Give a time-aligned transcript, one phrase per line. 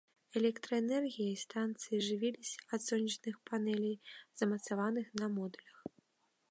[0.39, 3.95] Электраэнергіяй станцыя жывілася ад сонечных панэлей,
[4.41, 5.77] замацаваных на модулях.